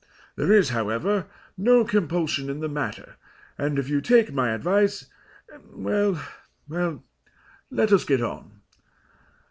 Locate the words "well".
5.63-6.19, 6.67-7.03